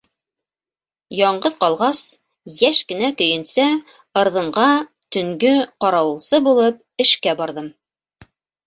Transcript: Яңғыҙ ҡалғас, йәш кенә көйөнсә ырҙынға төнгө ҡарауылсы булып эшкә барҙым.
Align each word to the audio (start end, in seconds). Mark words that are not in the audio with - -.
Яңғыҙ 1.17 1.57
ҡалғас, 1.63 2.01
йәш 2.55 2.81
кенә 2.93 3.11
көйөнсә 3.21 3.69
ырҙынға 4.23 4.73
төнгө 5.19 5.55
ҡарауылсы 5.87 6.45
булып 6.51 6.85
эшкә 7.07 7.41
барҙым. 7.45 7.75